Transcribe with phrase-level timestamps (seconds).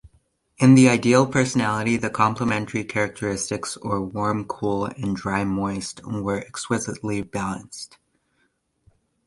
[0.57, 7.99] In the ideal personality, the complementary characteristics or warm-cool and dry-moist were exquisitely balanced.